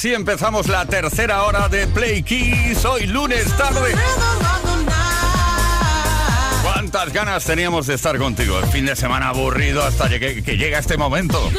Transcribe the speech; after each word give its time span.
Así 0.00 0.14
empezamos 0.14 0.66
la 0.66 0.86
tercera 0.86 1.42
hora 1.42 1.68
de 1.68 1.86
Play 1.86 2.22
Kiss. 2.22 2.86
Hoy 2.86 3.06
lunes 3.06 3.44
tarde. 3.58 3.94
¿Cuántas 6.62 7.12
ganas 7.12 7.44
teníamos 7.44 7.86
de 7.86 7.96
estar 7.96 8.16
contigo? 8.16 8.58
El 8.60 8.66
fin 8.68 8.86
de 8.86 8.96
semana 8.96 9.28
aburrido 9.28 9.82
hasta 9.82 10.08
que, 10.08 10.40
llega 10.56 10.78
este 10.78 10.96
momento. 10.96 11.50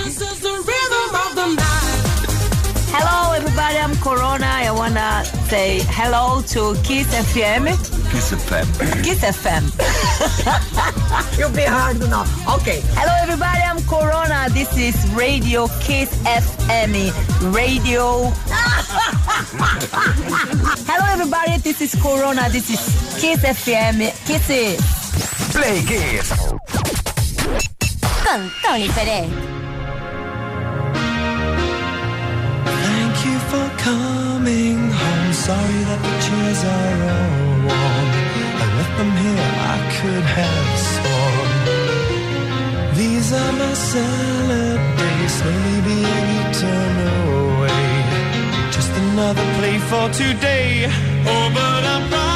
Hello, 2.98 3.36
everybody. 3.36 3.78
I'm 3.78 3.96
Corona. 3.98 4.64
I 4.64 4.72
wanna 4.72 5.24
say 5.48 5.82
hello 5.96 6.42
to 6.54 6.74
Kiss 6.82 7.14
FM. 7.14 8.01
Kiss 8.12 8.32
FM. 8.34 8.68
Kiss 9.06 9.22
FM. 9.24 9.64
You'll 11.40 11.50
be 11.56 11.64
hard 11.64 11.96
enough. 12.02 12.28
Okay. 12.60 12.82
Hello, 12.92 13.14
everybody. 13.24 13.62
I'm 13.64 13.80
Corona. 13.88 14.50
This 14.52 14.68
is 14.78 14.96
Radio 15.16 15.68
Kiss 15.80 16.12
FM. 16.28 16.92
Radio. 17.56 18.28
Hello, 20.92 21.06
everybody. 21.10 21.58
This 21.64 21.80
is 21.80 21.96
Corona. 22.02 22.50
This 22.50 22.70
is 22.70 22.82
Kiss 23.22 23.40
FM. 23.44 24.00
Kiss 24.28 24.50
it. 24.50 24.80
Play 25.56 25.82
Kiss. 25.88 26.32
Con 28.28 28.52
Tony 28.62 28.88
Pérez. 28.90 29.32
Thank 32.66 33.26
you 33.26 33.40
for 33.50 33.66
coming 33.80 34.92
home. 34.92 35.34
Sorry 35.34 35.84
that 35.88 36.00
the 36.04 36.16
chairs 36.28 36.64
are 36.66 37.04
all 37.10 37.32
warm. 37.32 37.51
I 37.51 37.51
left 37.51 37.51
them 38.98 39.12
here, 39.24 39.52
I 39.74 39.78
could 39.96 40.26
have 40.40 40.70
sworn. 40.92 41.50
These 42.96 43.28
are 43.34 43.54
my 43.62 43.74
salad 43.74 44.80
days, 44.98 45.34
slowly 45.40 45.80
being 45.90 46.28
eaten 46.40 46.96
away. 47.24 47.86
Just 48.76 48.92
another 49.06 49.46
play 49.58 49.78
for 49.90 50.06
today. 50.10 50.72
Oh, 51.26 51.50
but 51.54 51.84
I'm 51.94 52.31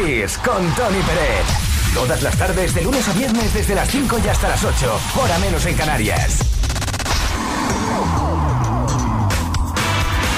Con 0.00 0.74
Tony 0.76 1.02
Pérez. 1.02 1.44
Todas 1.92 2.22
las 2.22 2.34
tardes, 2.38 2.74
de 2.74 2.80
lunes 2.80 3.06
a 3.06 3.12
viernes, 3.12 3.52
desde 3.52 3.74
las 3.74 3.86
5 3.90 4.18
y 4.24 4.28
hasta 4.28 4.48
las 4.48 4.64
8. 4.64 5.00
Hora 5.22 5.38
menos 5.40 5.66
en 5.66 5.76
Canarias. 5.76 6.38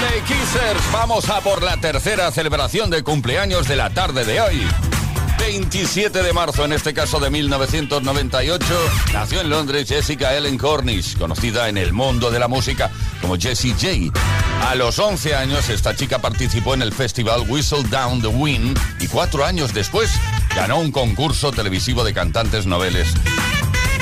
Play 0.00 0.20
Kissers, 0.22 0.92
vamos 0.92 1.30
a 1.30 1.40
por 1.42 1.62
la 1.62 1.76
tercera 1.76 2.32
celebración 2.32 2.90
de 2.90 3.04
cumpleaños 3.04 3.68
de 3.68 3.76
la 3.76 3.90
tarde 3.90 4.24
de 4.24 4.40
hoy. 4.40 4.66
27 5.38 6.24
de 6.24 6.32
marzo, 6.32 6.64
en 6.64 6.72
este 6.72 6.92
caso 6.92 7.20
de 7.20 7.30
1998, 7.30 8.64
nació 9.12 9.42
en 9.42 9.50
Londres 9.50 9.88
Jessica 9.88 10.36
Ellen 10.36 10.58
Cornish, 10.58 11.16
conocida 11.16 11.68
en 11.68 11.78
el 11.78 11.92
mundo 11.92 12.32
de 12.32 12.40
la 12.40 12.48
música 12.48 12.90
como 13.20 13.36
Jessie 13.36 13.74
J. 13.74 14.41
A 14.62 14.74
los 14.74 14.98
11 14.98 15.34
años, 15.34 15.68
esta 15.68 15.94
chica 15.94 16.20
participó 16.20 16.74
en 16.74 16.82
el 16.82 16.92
festival 16.92 17.44
Whistle 17.48 17.82
Down 17.90 18.22
the 18.22 18.28
Wind 18.28 18.78
y 19.00 19.08
cuatro 19.08 19.44
años 19.44 19.74
después 19.74 20.10
ganó 20.54 20.78
un 20.78 20.92
concurso 20.92 21.52
televisivo 21.52 22.04
de 22.04 22.14
cantantes 22.14 22.64
noveles. 22.64 23.08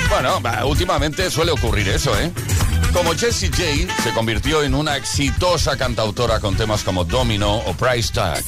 Bueno, 0.09 0.41
últimamente 0.67 1.31
suele 1.31 1.53
ocurrir 1.53 1.89
eso, 1.89 2.17
¿eh? 2.19 2.31
Como 2.93 3.15
Jessie 3.15 3.49
J 3.49 4.03
se 4.03 4.13
convirtió 4.13 4.63
en 4.63 4.75
una 4.75 4.97
exitosa 4.97 5.77
cantautora 5.77 6.41
con 6.41 6.57
temas 6.57 6.83
como 6.83 7.05
Domino 7.05 7.57
o 7.57 7.73
Price 7.75 8.13
Tag. 8.13 8.45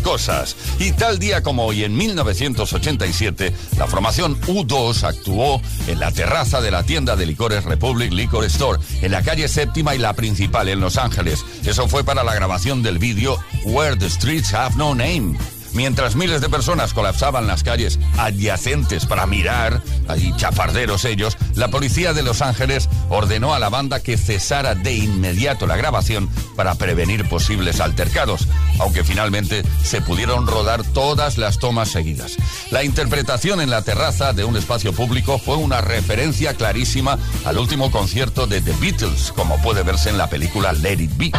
Cosas. 0.00 0.56
Y 0.78 0.92
tal 0.92 1.18
día 1.18 1.42
como 1.42 1.64
hoy, 1.66 1.84
en 1.84 1.96
1987, 1.96 3.52
la 3.78 3.86
formación 3.86 4.40
U2 4.42 5.02
actuó 5.04 5.60
en 5.86 6.00
la 6.00 6.12
terraza 6.12 6.60
de 6.60 6.70
la 6.70 6.82
tienda 6.82 7.16
de 7.16 7.26
licores 7.26 7.64
Republic 7.64 8.12
Liquor 8.12 8.44
Store, 8.44 8.80
en 9.02 9.12
la 9.12 9.22
calle 9.22 9.48
séptima 9.48 9.94
y 9.94 9.98
la 9.98 10.14
principal, 10.14 10.68
en 10.68 10.80
Los 10.80 10.96
Ángeles. 10.96 11.44
Eso 11.64 11.88
fue 11.88 12.04
para 12.04 12.24
la 12.24 12.34
grabación 12.34 12.82
del 12.82 12.98
vídeo 12.98 13.38
Where 13.64 13.96
the 13.96 14.10
Streets 14.10 14.52
Have 14.54 14.76
No 14.76 14.94
Name. 14.94 15.53
Mientras 15.74 16.14
miles 16.14 16.40
de 16.40 16.48
personas 16.48 16.94
colapsaban 16.94 17.48
las 17.48 17.64
calles 17.64 17.98
adyacentes 18.16 19.06
para 19.06 19.26
mirar, 19.26 19.82
allí 20.06 20.32
chafarderos 20.36 21.04
ellos, 21.04 21.36
la 21.56 21.68
policía 21.68 22.12
de 22.12 22.22
Los 22.22 22.42
Ángeles 22.42 22.88
ordenó 23.10 23.54
a 23.54 23.58
la 23.58 23.68
banda 23.68 24.00
que 24.00 24.16
cesara 24.16 24.76
de 24.76 24.94
inmediato 24.94 25.66
la 25.66 25.76
grabación 25.76 26.30
para 26.56 26.76
prevenir 26.76 27.28
posibles 27.28 27.80
altercados, 27.80 28.46
aunque 28.78 29.02
finalmente 29.02 29.64
se 29.82 30.00
pudieron 30.00 30.46
rodar 30.46 30.84
todas 30.84 31.38
las 31.38 31.58
tomas 31.58 31.88
seguidas. 31.88 32.36
La 32.70 32.84
interpretación 32.84 33.60
en 33.60 33.70
la 33.70 33.82
terraza 33.82 34.32
de 34.32 34.44
un 34.44 34.56
espacio 34.56 34.92
público 34.92 35.38
fue 35.38 35.56
una 35.56 35.80
referencia 35.80 36.54
clarísima 36.54 37.18
al 37.44 37.58
último 37.58 37.90
concierto 37.90 38.46
de 38.46 38.60
The 38.60 38.74
Beatles, 38.80 39.32
como 39.32 39.60
puede 39.60 39.82
verse 39.82 40.08
en 40.08 40.18
la 40.18 40.30
película 40.30 40.72
Let 40.72 41.00
It 41.00 41.16
Be. 41.16 41.32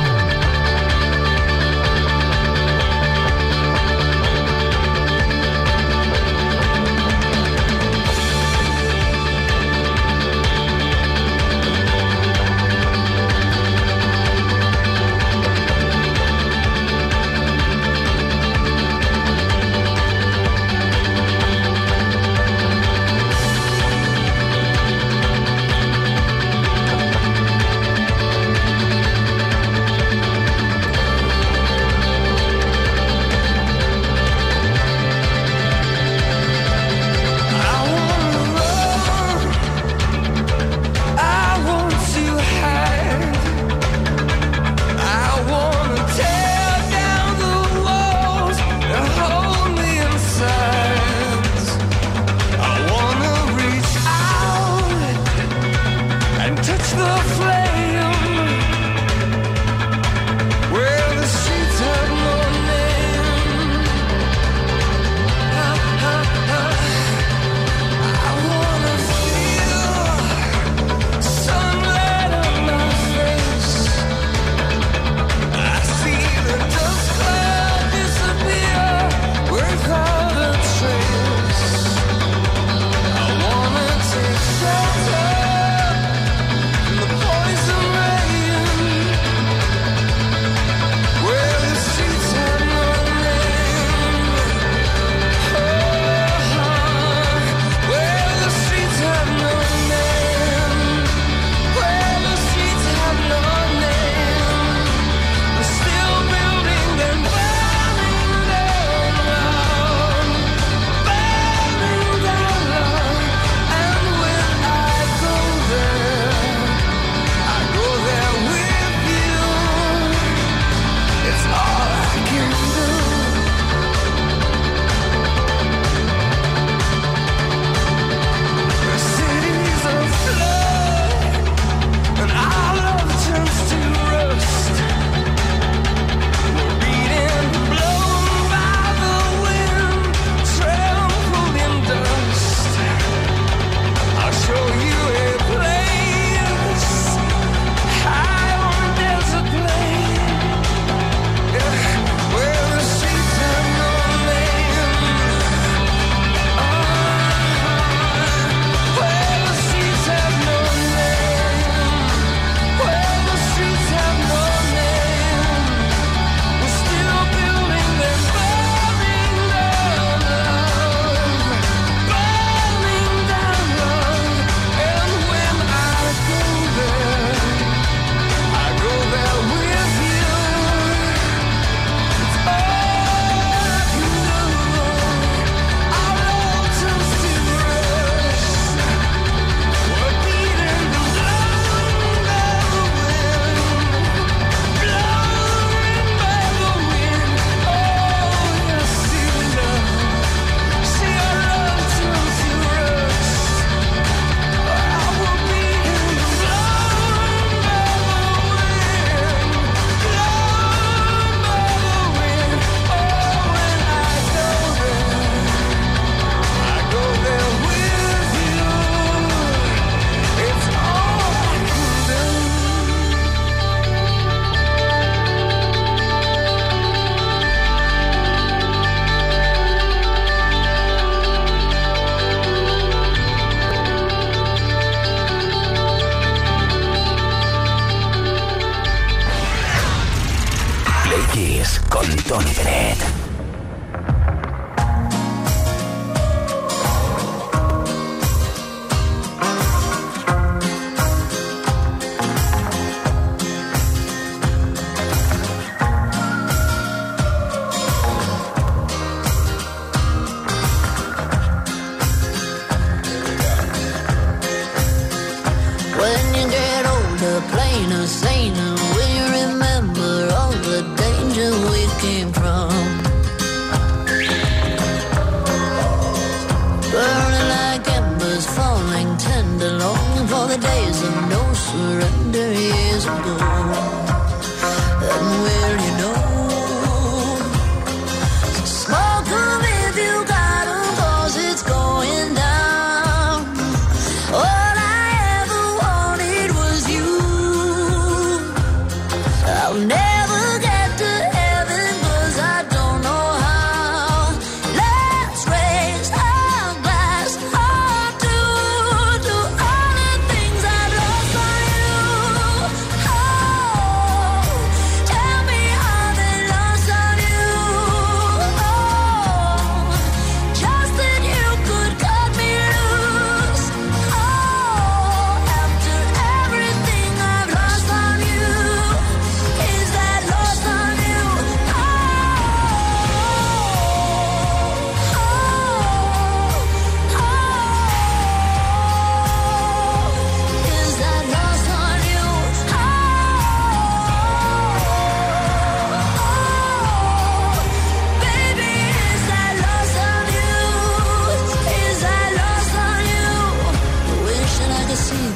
saying 268.16 268.65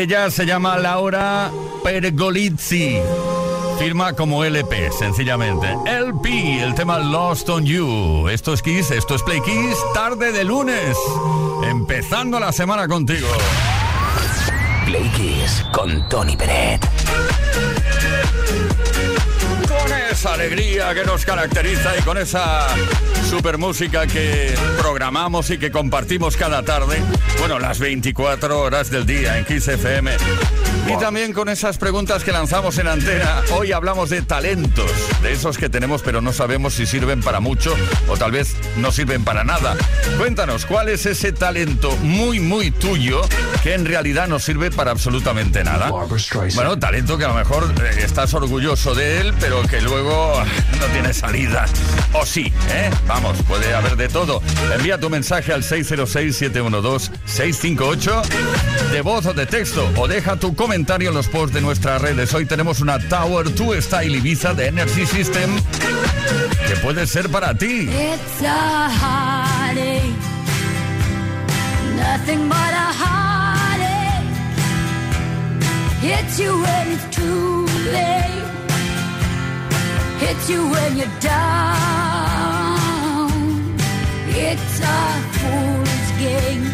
Ella 0.00 0.30
se 0.30 0.46
llama 0.46 0.78
Laura 0.78 1.50
Pergolizzi. 1.84 2.98
Firma 3.78 4.14
como 4.14 4.42
LP, 4.42 4.90
sencillamente. 4.90 5.76
LP, 5.84 6.62
el 6.62 6.74
tema 6.74 6.98
Lost 6.98 7.50
on 7.50 7.66
You. 7.66 8.26
Esto 8.28 8.54
es 8.54 8.62
Kiss, 8.62 8.90
esto 8.92 9.16
es 9.16 9.22
Play 9.22 9.42
Kiss, 9.42 9.76
tarde 9.92 10.32
de 10.32 10.42
lunes. 10.42 10.96
Empezando 11.64 12.40
la 12.40 12.50
semana 12.50 12.88
contigo. 12.88 13.28
Play 14.86 15.06
Kiss 15.10 15.66
con 15.70 16.08
Tony 16.08 16.34
Peret 16.34 16.80
esa 20.10 20.34
alegría 20.34 20.92
que 20.92 21.04
nos 21.04 21.24
caracteriza 21.24 21.96
y 21.96 22.02
con 22.02 22.18
esa 22.18 22.66
super 23.28 23.58
música 23.58 24.06
que 24.06 24.54
programamos 24.78 25.50
y 25.50 25.58
que 25.58 25.70
compartimos 25.70 26.36
cada 26.36 26.62
tarde, 26.62 27.00
bueno, 27.38 27.58
las 27.58 27.78
24 27.78 28.60
horas 28.60 28.90
del 28.90 29.06
día 29.06 29.38
en 29.38 29.44
15 29.44 29.74
FM. 29.74 30.16
Y 30.86 30.96
también 30.98 31.32
con 31.32 31.48
esas 31.48 31.78
preguntas 31.78 32.24
que 32.24 32.32
lanzamos 32.32 32.78
en 32.78 32.88
antena, 32.88 33.42
hoy 33.52 33.72
hablamos 33.72 34.10
de 34.10 34.22
talentos, 34.22 34.90
de 35.22 35.32
esos 35.32 35.58
que 35.58 35.68
tenemos 35.68 36.02
pero 36.02 36.20
no 36.20 36.32
sabemos 36.32 36.74
si 36.74 36.86
sirven 36.86 37.22
para 37.22 37.40
mucho 37.40 37.74
o 38.08 38.16
tal 38.16 38.32
vez 38.32 38.56
no 38.76 38.92
sirven 38.92 39.24
para 39.24 39.44
nada. 39.44 39.76
Cuéntanos, 40.18 40.66
¿cuál 40.66 40.88
es 40.88 41.06
ese 41.06 41.32
talento 41.32 41.96
muy, 41.98 42.40
muy 42.40 42.70
tuyo 42.70 43.22
que 43.62 43.74
en 43.74 43.84
realidad 43.84 44.28
no 44.28 44.38
sirve 44.38 44.70
para 44.70 44.90
absolutamente 44.90 45.64
nada? 45.64 45.90
Bueno, 46.54 46.78
talento 46.78 47.18
que 47.18 47.24
a 47.24 47.28
lo 47.28 47.34
mejor 47.34 47.72
eh, 47.82 48.02
estás 48.02 48.34
orgulloso 48.34 48.94
de 48.94 49.20
él, 49.20 49.34
pero 49.38 49.62
que 49.62 49.80
luego 49.80 50.42
no 50.80 50.86
tiene 50.86 51.12
salida. 51.12 51.66
O 52.12 52.26
sí, 52.26 52.52
¿eh? 52.70 52.90
Vamos, 53.06 53.38
puede 53.46 53.72
haber 53.74 53.96
de 53.96 54.08
todo. 54.08 54.42
Envía 54.74 54.98
tu 54.98 55.08
mensaje 55.10 55.52
al 55.52 55.62
606-712-658 55.62 58.22
de 58.90 59.02
voz 59.02 59.26
o 59.26 59.34
de 59.34 59.46
texto 59.46 59.88
o 59.96 60.08
deja 60.08 60.34
tu 60.36 60.54
comentario 60.80 61.10
en 61.10 61.14
los 61.14 61.28
posts 61.28 61.52
de 61.52 61.60
nuestras 61.60 62.00
redes. 62.00 62.32
Hoy 62.32 62.46
tenemos 62.46 62.80
una 62.80 62.98
Tower 62.98 63.54
2 63.54 63.84
Style 63.84 64.16
Ibiza 64.16 64.54
de 64.54 64.68
Energy 64.68 65.04
System 65.04 65.50
que 66.66 66.76
puede 66.76 67.06
ser 67.06 67.28
para 67.28 67.52
ti. 67.52 67.86
It's 67.90 68.40
a 68.42 68.88
nothing 71.96 72.48
but 72.48 72.56
a 72.56 72.92
heartache. 72.98 74.24
Hits 76.00 76.38
you 76.38 76.62
when 76.62 76.92
it's 76.92 77.04
too 77.14 77.66
late, 77.92 78.48
hits 80.18 80.48
you 80.48 80.66
when 80.66 80.96
you're 80.96 81.20
down. 81.20 81.60
It's 84.28 84.80
a 84.80 85.20
fool's 85.36 86.10
game, 86.18 86.64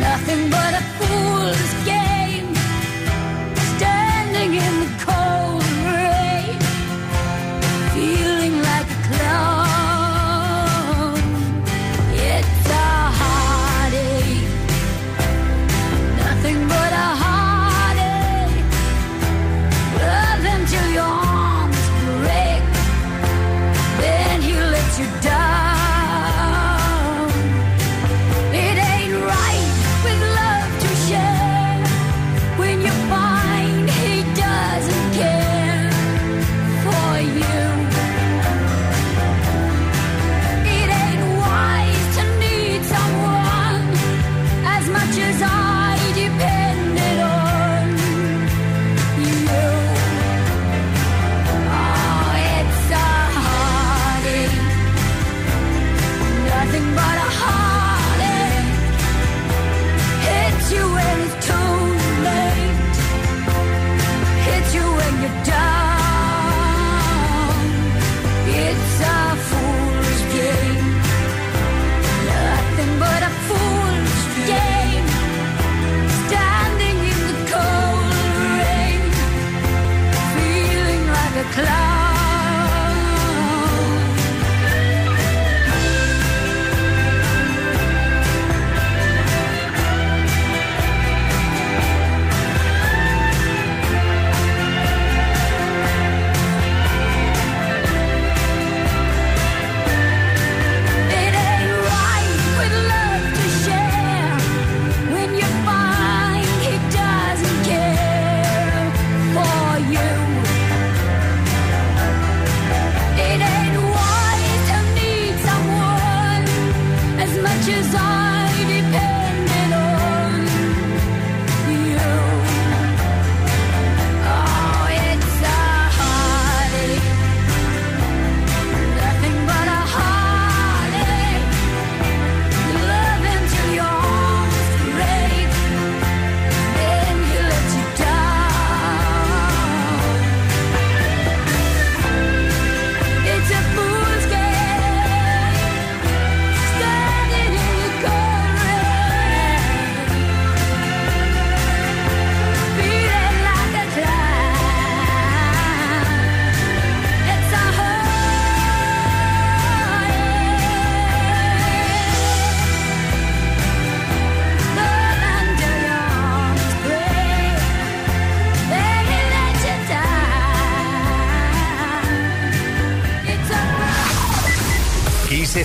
nothing 0.00 0.50
but 0.50 0.74
a 0.74 0.82
fool's 0.98 1.84
game. 1.86 2.01
In 4.52 4.58
the 4.58 4.86
cold 4.98 5.21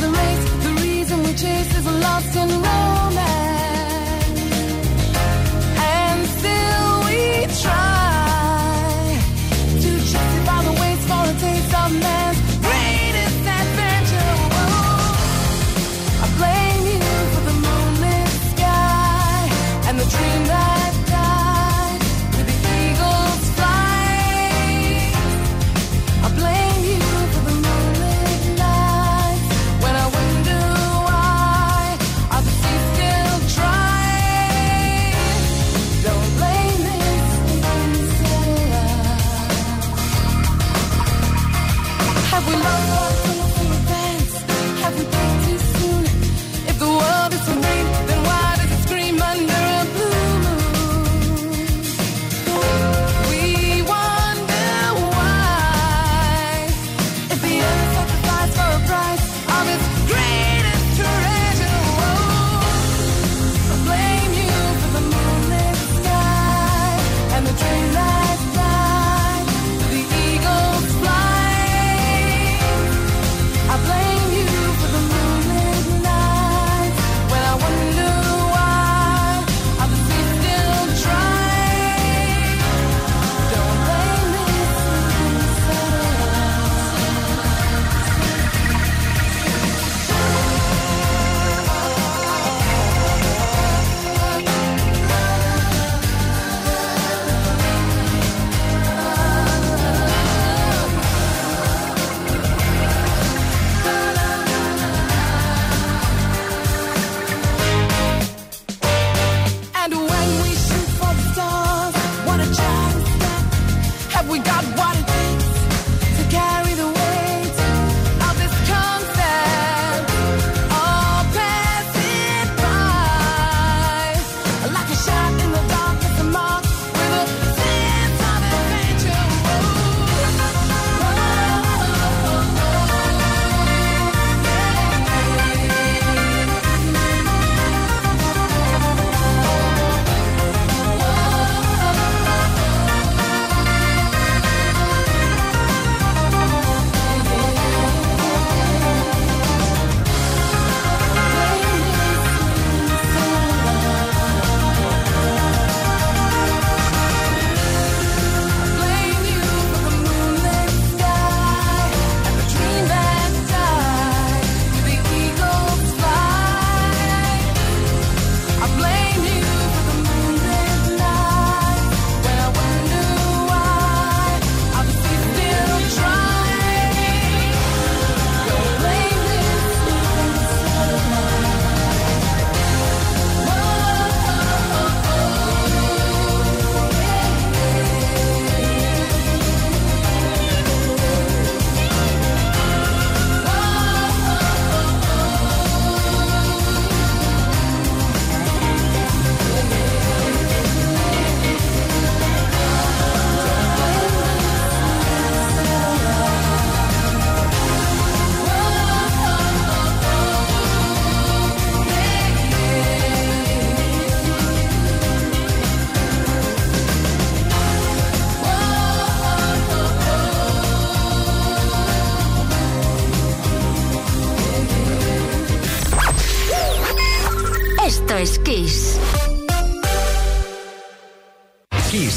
the 0.00 0.08
race? 0.08 0.44
The 0.64 0.72
reason 0.82 1.22
we 1.22 1.32
chase 1.34 1.78
is 1.78 1.86
a 1.86 1.92
lost 1.92 2.36
in 2.36 2.48
romance. 2.48 2.99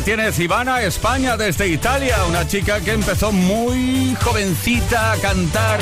La 0.00 0.04
tienes, 0.04 0.38
Ivana, 0.38 0.82
España, 0.82 1.36
desde 1.36 1.68
Italia. 1.68 2.16
Una 2.28 2.46
chica 2.46 2.80
que 2.80 2.92
empezó 2.92 3.32
muy 3.32 4.16
jovencita 4.22 5.12
a 5.12 5.16
cantar 5.16 5.80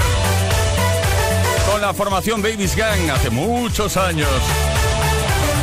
con 1.71 1.81
la 1.81 1.95
formación 1.95 2.43
Babies 2.43 2.75
Gang 2.75 3.11
hace 3.11 3.31
muchos 3.31 3.97
años. 3.97 4.29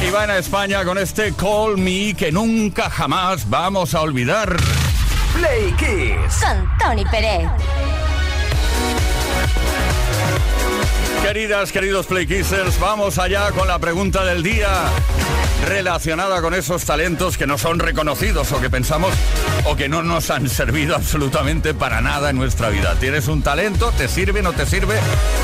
Ivana, 0.07 0.37
España, 0.37 0.85
con 0.85 0.97
este 0.97 1.33
Call 1.33 1.77
Me 1.77 2.13
que 2.13 2.31
nunca 2.31 2.89
jamás 2.89 3.49
vamos 3.49 3.93
a 3.93 4.01
olvidar. 4.01 4.55
Play 5.33 5.73
Kiss. 5.73 6.41
Con 6.41 6.77
Tony 6.77 7.03
Pérez. 7.05 7.49
Queridas, 11.23 11.71
queridos 11.71 12.05
Play 12.05 12.27
Kissers, 12.27 12.79
vamos 12.79 13.17
allá 13.17 13.51
con 13.51 13.67
la 13.67 13.79
pregunta 13.79 14.23
del 14.23 14.43
día 14.43 14.69
relacionada 15.65 16.41
con 16.41 16.53
esos 16.53 16.85
talentos 16.85 17.37
que 17.37 17.47
no 17.47 17.57
son 17.57 17.79
reconocidos 17.79 18.51
o 18.51 18.59
que 18.61 18.69
pensamos 18.69 19.11
o 19.65 19.75
que 19.75 19.89
no 19.89 20.03
nos 20.03 20.29
han 20.29 20.47
servido 20.47 20.95
absolutamente 20.95 21.73
para 21.73 21.99
nada 22.01 22.29
en 22.29 22.37
nuestra 22.37 22.69
vida. 22.69 22.95
¿Tienes 22.99 23.27
un 23.27 23.41
talento? 23.41 23.91
¿Te 23.97 24.07
sirve? 24.07 24.41
¿No 24.41 24.53
te 24.53 24.65
sirve? 24.65 24.95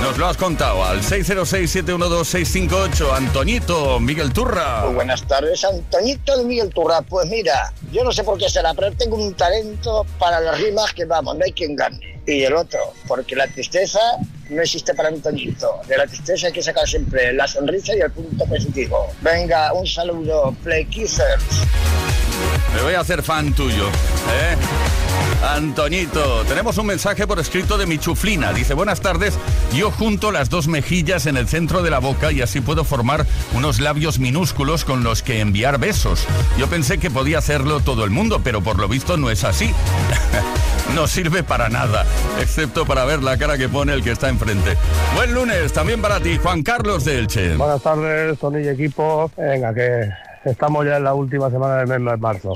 Nos 0.02 0.18
lo 0.18 0.28
has 0.28 0.38
contado 0.38 0.86
al 0.86 1.02
606-712-658. 1.02 3.16
Antoñito, 3.16 4.00
Miguel 4.00 4.32
Turra. 4.32 4.84
Muy 4.86 4.96
buenas 4.96 5.28
tardes, 5.28 5.66
Antoñito 5.66 6.38
de 6.38 6.46
Miguel 6.46 6.70
Turra. 6.70 7.02
Pues 7.02 7.28
mira, 7.28 7.74
yo 7.92 8.04
no 8.04 8.12
sé 8.12 8.24
por 8.24 8.38
qué 8.38 8.48
será, 8.50 8.74
pero 8.74 8.92
tengo 8.92 9.16
un 9.16 9.34
talento 9.34 10.06
para 10.20 10.40
las 10.40 10.62
rimas 10.62 10.94
que 10.94 11.06
vamos, 11.06 11.36
no 11.36 11.44
hay 11.44 11.52
quien 11.52 11.76
gane. 11.76 12.11
Y 12.26 12.44
el 12.44 12.54
otro, 12.54 12.80
porque 13.08 13.36
la 13.36 13.48
tristeza 13.48 14.00
no 14.50 14.62
existe 14.62 14.94
para 14.94 15.10
Antoñito. 15.10 15.82
De 15.88 15.98
la 15.98 16.06
tristeza 16.06 16.48
hay 16.48 16.54
que 16.54 16.62
sacar 16.62 16.88
siempre 16.88 17.34
la 17.34 17.48
sonrisa 17.48 17.96
y 17.96 18.00
el 18.02 18.12
punto 18.12 18.46
positivo. 18.46 19.08
Venga, 19.22 19.74
un 19.74 19.88
saludo, 19.88 20.56
Play 20.64 20.86
Kissers. 20.86 21.64
Me 22.76 22.82
voy 22.84 22.94
a 22.94 23.00
hacer 23.00 23.24
fan 23.24 23.54
tuyo. 23.54 23.88
¿eh? 23.88 24.56
Antoñito, 25.44 26.44
tenemos 26.48 26.78
un 26.78 26.86
mensaje 26.86 27.26
por 27.26 27.40
escrito 27.40 27.78
de 27.78 27.88
mi 27.88 27.98
chuflina. 27.98 28.54
Dice, 28.54 28.76
buenas 28.76 29.02
tardes, 29.02 29.38
yo 29.74 29.90
junto 29.90 30.32
las 30.32 30.50
dos 30.50 30.68
mejillas 30.68 31.26
en 31.26 31.36
el 31.36 31.48
centro 31.48 31.82
de 31.82 31.90
la 31.90 32.00
boca 32.00 32.32
y 32.32 32.42
así 32.42 32.62
puedo 32.62 32.84
formar 32.84 33.26
unos 33.54 33.80
labios 33.80 34.20
minúsculos 34.20 34.86
con 34.86 35.04
los 35.04 35.24
que 35.24 35.40
enviar 35.40 35.80
besos. 35.80 36.28
Yo 36.60 36.68
pensé 36.68 37.00
que 37.00 37.10
podía 37.10 37.40
hacerlo 37.40 37.80
todo 37.80 38.06
el 38.06 38.12
mundo, 38.12 38.42
pero 38.44 38.62
por 38.62 38.78
lo 38.78 38.88
visto 38.88 39.18
no 39.18 39.32
es 39.32 39.44
así. 39.44 39.74
no 40.96 41.08
sirve 41.08 41.42
para 41.42 41.70
nada, 41.70 42.06
excepto 42.40 42.86
para 42.86 43.04
ver 43.06 43.24
la 43.24 43.38
cara 43.38 43.58
que 43.58 43.68
pone 43.68 43.94
el 43.94 44.04
que 44.04 44.12
está 44.12 44.30
enfrente. 44.30 44.78
Buen 45.16 45.34
lunes, 45.34 45.74
también 45.74 46.02
para 46.02 46.20
ti, 46.20 46.38
Juan 46.38 46.62
Carlos 46.62 47.04
de 47.06 47.18
Elche. 47.18 47.56
Buenas 47.56 47.82
tardes, 47.82 48.38
Tony 48.38 48.62
y 48.62 48.68
equipo. 48.68 49.32
Venga, 49.36 49.74
que 49.74 50.08
estamos 50.46 50.86
ya 50.86 50.98
en 50.98 51.04
la 51.04 51.16
última 51.16 51.50
semana 51.50 51.78
del 51.78 51.88
mes 51.88 52.12
de 52.12 52.18
marzo. 52.18 52.54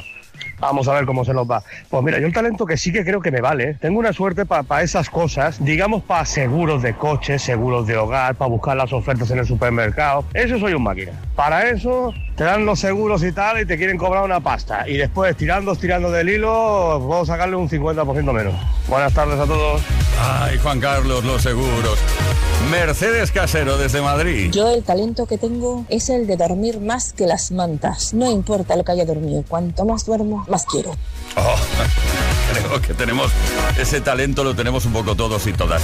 Vamos 0.60 0.88
a 0.88 0.93
ver 0.93 1.06
cómo 1.06 1.26
se 1.26 1.34
nos 1.34 1.49
va. 1.49 1.64
Pues 1.89 2.03
mira, 2.03 2.20
yo 2.20 2.28
el 2.28 2.34
talento 2.34 2.66
que 2.66 2.78
sí 2.78 2.91
que 2.91 3.03
creo 3.03 3.22
que 3.22 3.32
me 3.32 3.41
vale. 3.41 3.76
Tengo 3.76 3.99
una 3.99 4.14
suerte 4.14 4.45
para 4.45 4.82
esas 4.82 5.10
cosas, 5.10 5.64
digamos 5.64 6.03
para 6.03 6.26
seguros 6.26 6.82
de 6.82 6.93
coches, 6.95 7.41
seguros 7.41 7.88
de 7.88 7.97
hogar, 7.97 8.36
para 8.36 8.49
buscar 8.49 8.78
las 8.78 8.93
ofertas 8.93 9.30
en 9.32 9.39
el 9.39 9.45
supermercado. 9.45 10.26
Eso 10.34 10.60
soy 10.60 10.74
un 10.74 10.84
máquina. 10.84 11.12
Para 11.36 11.70
eso 11.70 12.14
te 12.36 12.43
dan 12.43 12.66
los 12.66 12.80
seguros 12.80 13.24
y 13.24 13.32
tal 13.32 13.62
y 13.62 13.66
te 13.66 13.78
quieren 13.78 13.97
cobrar 13.97 14.24
una 14.24 14.39
pasta. 14.39 14.88
Y 14.88 14.97
después, 14.97 15.36
tirando, 15.36 15.76
tirando 15.76 16.12
del 16.12 16.30
hilo, 16.30 17.03
puedo 17.06 17.26
sacarle 17.26 17.56
un 17.56 17.70
50% 17.70 18.34
menos. 18.34 18.53
Buenas 18.88 19.14
tardes 19.14 19.39
a 19.39 19.45
todos. 19.45 19.82
Ay, 20.20 20.58
Juan 20.60 20.80
Carlos, 20.80 21.24
los 21.24 21.41
seguros. 21.41 21.99
Mercedes 22.70 23.32
Casero 23.32 23.78
desde 23.78 24.01
Madrid. 24.01 24.49
Yo 24.51 24.70
el 24.70 24.84
talento 24.84 25.26
que 25.26 25.38
tengo 25.38 25.86
es 25.89 26.09
el 26.09 26.26
de 26.26 26.36
dormir 26.36 26.80
más 26.80 27.13
que 27.13 27.28
las 27.28 27.51
mantas. 27.51 28.13
No 28.13 28.32
importa 28.32 28.76
lo 28.76 28.84
que 28.84 28.91
haya 28.91 29.05
dormido, 29.05 29.43
cuanto 29.47 29.86
más 29.86 30.05
duermo, 30.05 30.45
más 30.47 30.66
quiero. 30.66 30.91
Oh, 31.38 31.55
creo 32.64 32.82
que 32.82 32.93
tenemos 32.93 33.32
ese 33.78 34.01
talento, 34.01 34.43
lo 34.43 34.56
tenemos 34.56 34.86
un 34.86 34.93
poco 34.93 35.16
todos 35.16 35.45
y 35.47 35.53
todas. 35.53 35.82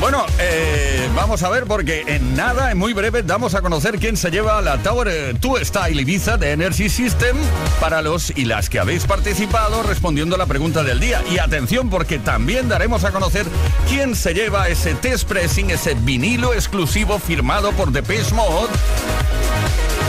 Bueno, 0.00 0.24
eh, 0.38 1.08
vamos 1.14 1.42
a 1.42 1.50
ver 1.50 1.64
porque 1.64 2.04
en 2.06 2.34
nada, 2.34 2.70
en 2.70 2.78
muy 2.78 2.94
breve, 2.94 3.22
damos 3.22 3.54
a 3.54 3.60
conocer 3.60 3.98
quién 3.98 4.16
se 4.16 4.30
lleva 4.30 4.60
la 4.62 4.78
Tower 4.78 5.08
eh, 5.08 5.34
Two 5.38 5.62
Style 5.62 6.00
Ibiza 6.00 6.38
de 6.38 6.52
Energy 6.52 6.88
System 6.88 7.36
para 7.80 8.00
los 8.00 8.32
y 8.34 8.46
las 8.46 8.70
que 8.70 8.78
habéis 8.78 9.04
participado 9.04 9.82
respondiendo 9.82 10.36
a 10.36 10.38
la 10.38 10.46
pregunta 10.46 10.82
del 10.82 11.00
día. 11.00 11.22
Y 11.30 11.38
atención 11.38 11.90
porque 11.90 12.18
también 12.18 12.68
daremos 12.68 13.04
a 13.04 13.10
conocer 13.10 13.46
quién 13.88 14.16
se 14.16 14.32
lleva 14.32 14.68
ese 14.68 14.94
test 14.94 15.28
pressing, 15.28 15.70
ese 15.70 15.94
vinilo 15.94 16.54
exclusivo 16.54 17.18
firmado 17.18 17.72
por 17.72 17.92
The 17.92 18.02
Mode 18.32 18.70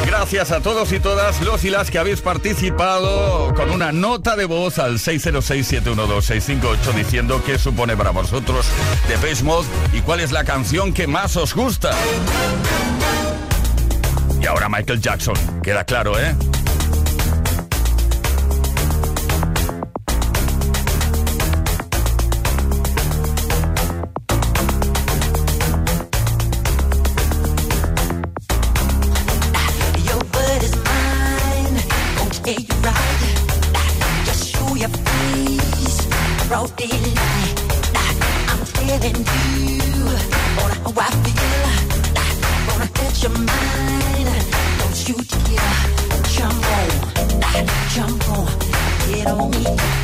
Gracias 0.06 0.52
a 0.52 0.62
todos 0.62 0.92
y 0.92 1.00
todas 1.00 1.42
los 1.42 1.64
y 1.64 1.70
las 1.70 1.90
que 1.92 2.00
habéis 2.00 2.22
participado 2.22 3.54
con 3.54 3.70
una 3.72 3.92
nota 3.92 4.36
de 4.36 4.46
voz 4.46 4.80
al 4.80 5.00
606-712-658 5.00 6.94
diciendo 6.96 7.42
qué 7.46 7.58
supone 7.58 7.96
para 7.96 8.12
vosotros 8.12 8.66
Depeche 9.08 9.44
Mode 9.44 9.68
y 9.94 10.02
cuál 10.02 10.20
es 10.20 10.32
la 10.32 10.44
canción 10.44 10.94
que 10.94 11.08
más 11.08 11.36
os 11.38 11.54
gusta. 11.54 11.92
Y 14.42 14.46
ahora 14.46 14.70
Michael 14.70 15.00
Jackson, 15.00 15.36
queda 15.62 15.84
claro, 15.84 16.20
¿eh? 16.20 16.36
Jump 46.28 46.66
on, 46.68 47.68
jump 47.90 48.30
on, 48.30 48.48
get 49.08 49.28
on 49.28 49.52
me. 49.52 50.01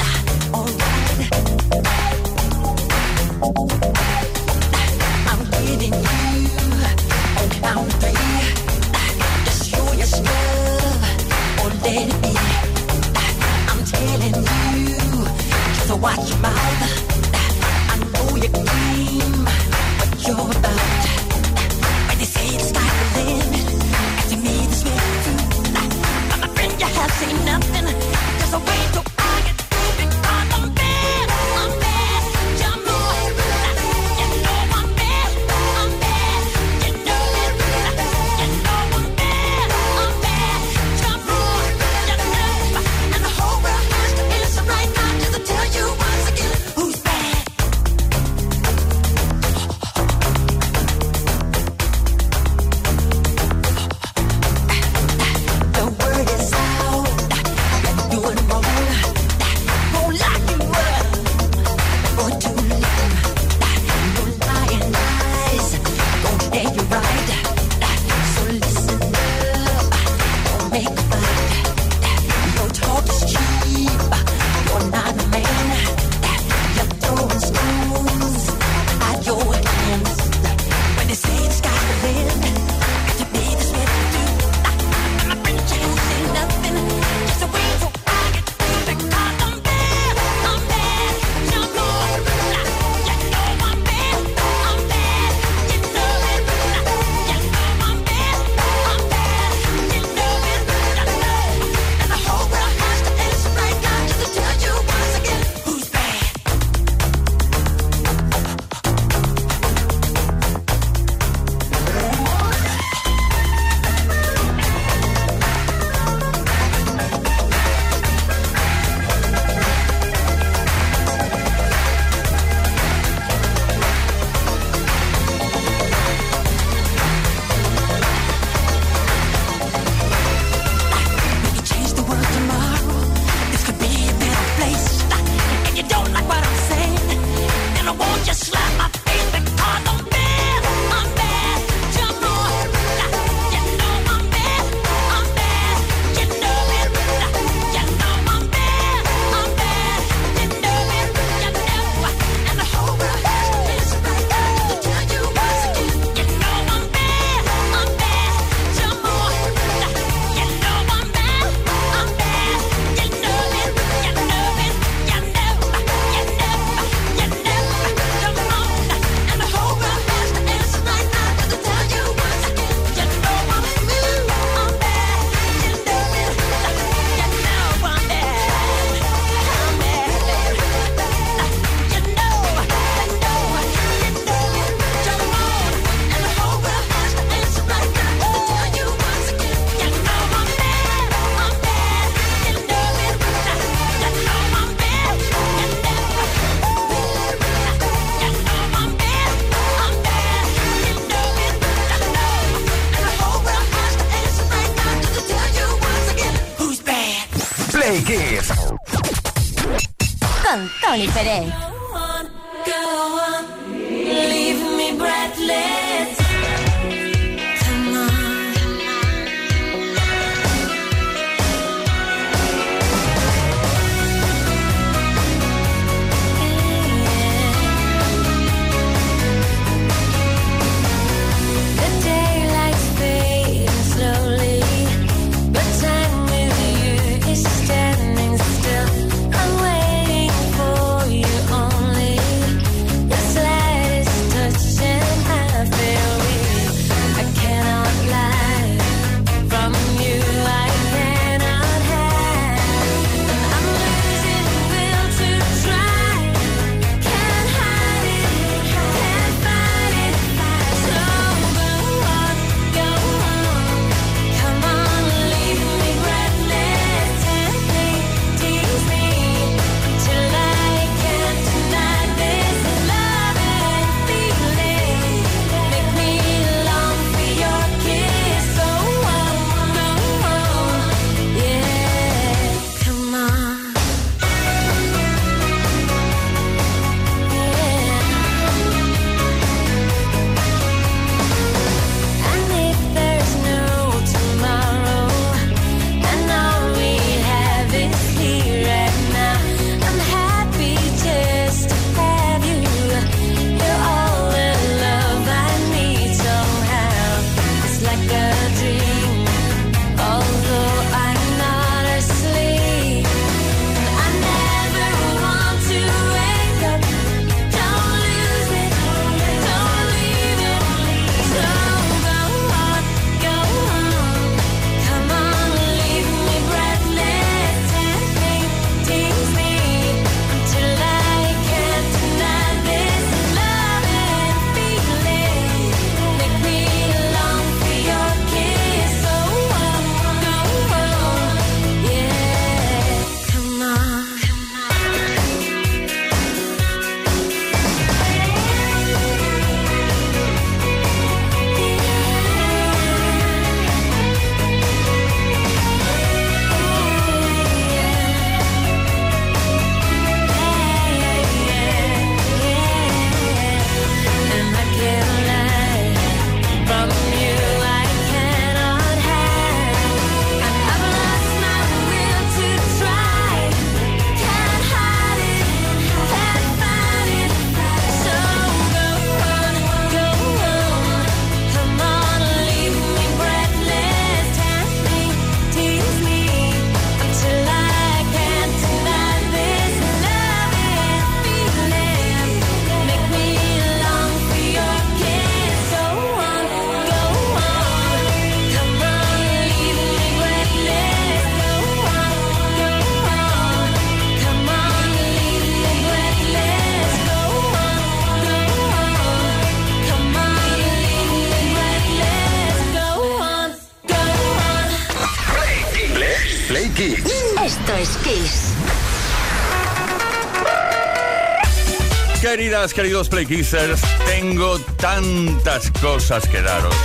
Queridos 422.57 423.07
Playkissers, 423.07 423.79
tengo 424.07 424.57
tantas 424.77 425.69
cosas 425.79 426.27
que 426.27 426.41
daros. 426.41 426.75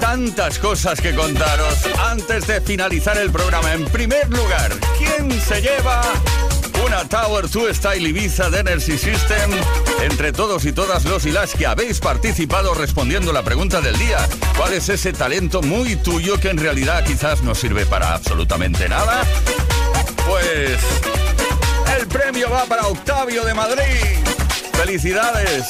Tantas 0.00 0.58
cosas 0.58 1.00
que 1.00 1.14
contaros 1.14 1.78
antes 2.10 2.46
de 2.46 2.60
finalizar 2.60 3.16
el 3.16 3.30
programa. 3.30 3.72
En 3.72 3.86
primer 3.86 4.28
lugar, 4.28 4.70
¿quién 4.98 5.30
se 5.40 5.62
lleva 5.62 6.02
una 6.86 7.08
Tower 7.08 7.48
2 7.48 7.74
Style 7.74 8.06
Ibiza 8.06 8.50
de 8.50 8.60
Energy 8.60 8.98
System? 8.98 9.50
Entre 10.02 10.30
todos 10.30 10.66
y 10.66 10.72
todas 10.72 11.06
los 11.06 11.24
y 11.24 11.32
las 11.32 11.54
que 11.54 11.66
habéis 11.66 12.00
participado 12.00 12.74
respondiendo 12.74 13.32
la 13.32 13.42
pregunta 13.42 13.80
del 13.80 13.98
día. 13.98 14.28
¿Cuál 14.58 14.74
es 14.74 14.90
ese 14.90 15.14
talento 15.14 15.62
muy 15.62 15.96
tuyo 15.96 16.38
que 16.38 16.50
en 16.50 16.58
realidad 16.58 17.02
quizás 17.04 17.42
no 17.42 17.54
sirve 17.54 17.86
para 17.86 18.14
absolutamente 18.14 18.90
nada? 18.90 19.24
Pues 20.28 20.78
el 21.98 22.06
premio 22.08 22.50
va 22.50 22.66
para 22.66 22.86
Octavio 22.86 23.42
de 23.42 23.54
Madrid. 23.54 24.33
¡Felicidades! 24.84 25.64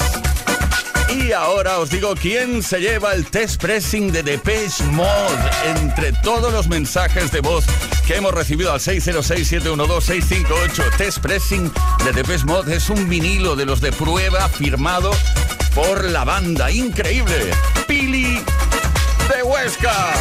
Y 1.09 1.31
ahora 1.31 1.79
os 1.79 1.89
digo 1.89 2.15
quién 2.21 2.65
se 2.65 2.81
lleva 2.81 3.15
el 3.15 3.25
test 3.27 3.61
pressing 3.61 4.11
de 4.11 4.25
Depeche 4.25 4.83
Mode 4.91 5.39
entre 5.77 6.13
todos 6.15 6.53
los 6.53 6.67
mensajes 6.67 7.31
de 7.31 7.39
voz 7.39 7.65
que 8.09 8.17
hemos 8.17 8.35
recibido 8.35 8.73
al 8.73 8.81
606-712-658. 8.81 10.97
Test 10.97 11.19
pressing 11.19 11.73
de 12.05 12.13
Depeche 12.13 12.45
Mode 12.45 12.75
es 12.75 12.91
un 12.91 13.09
vinilo 13.09 13.55
de 13.55 13.67
los 13.67 13.81
de 13.81 13.93
prueba 13.93 14.49
firmado 14.49 15.13
por 15.77 16.11
la 16.11 16.25
banda. 16.25 16.73
Increíble. 16.73 17.53
Pili 17.87 18.43
de 19.29 19.45
Huesca. 19.45 20.13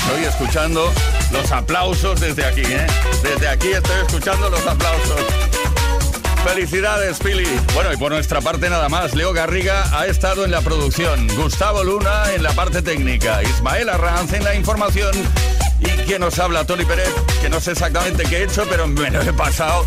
Estoy 0.00 0.24
escuchando 0.24 0.92
los 1.30 1.52
aplausos 1.52 2.18
desde 2.18 2.44
aquí, 2.44 2.62
¿eh? 2.62 2.88
Desde 3.22 3.46
aquí 3.46 3.68
estoy 3.68 4.04
escuchando 4.04 4.50
los 4.50 4.66
aplausos. 4.66 5.20
Felicidades, 6.46 7.18
Pili. 7.18 7.44
Bueno, 7.74 7.92
y 7.92 7.96
por 7.96 8.12
nuestra 8.12 8.40
parte 8.40 8.70
nada 8.70 8.88
más. 8.88 9.14
Leo 9.14 9.32
Garriga 9.32 9.98
ha 9.98 10.06
estado 10.06 10.44
en 10.44 10.52
la 10.52 10.60
producción, 10.60 11.26
Gustavo 11.36 11.82
Luna 11.82 12.32
en 12.34 12.42
la 12.44 12.52
parte 12.52 12.82
técnica, 12.82 13.42
Ismael 13.42 13.88
Arranz 13.88 14.32
en 14.32 14.44
la 14.44 14.54
información 14.54 15.12
y 15.80 15.88
quien 16.04 16.20
nos 16.20 16.38
habla, 16.38 16.64
Tony 16.64 16.84
Pérez, 16.84 17.12
que 17.42 17.50
no 17.50 17.60
sé 17.60 17.72
exactamente 17.72 18.24
qué 18.24 18.38
he 18.38 18.44
hecho, 18.44 18.64
pero 18.70 18.86
me 18.86 19.10
lo 19.10 19.20
he 19.22 19.32
pasado 19.32 19.86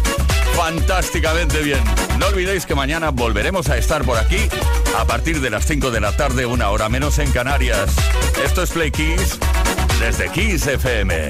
fantásticamente 0.56 1.62
bien. 1.62 1.82
No 2.20 2.28
olvidéis 2.28 2.66
que 2.66 2.76
mañana 2.76 3.12
volveremos 3.12 3.70
a 3.70 3.78
estar 3.78 4.04
por 4.04 4.18
aquí 4.18 4.50
a 4.98 5.06
partir 5.06 5.40
de 5.40 5.50
las 5.50 5.66
5 5.66 5.92
de 5.92 6.02
la 6.02 6.16
tarde, 6.18 6.46
una 6.46 6.70
hora 6.70 6.90
menos 6.90 7.20
en 7.20 7.32
Canarias. 7.32 7.90
Esto 8.44 8.64
es 8.64 8.72
Play 8.72 8.92
Kiss 8.92 9.40
desde 10.00 10.30
Kiss 10.30 10.68
FM. 10.68 11.30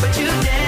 But 0.00 0.18
you 0.18 0.26
dance, 0.26 0.65